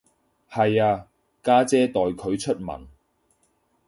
[0.49, 1.05] 係啊，
[1.43, 2.87] 家姐代佢出文